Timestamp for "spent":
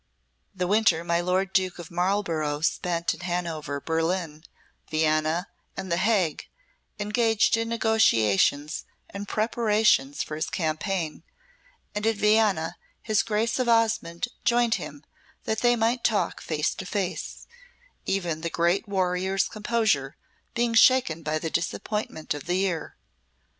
2.61-3.13